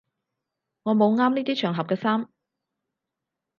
[0.81, 2.27] 我冇啱呢啲場合嘅衫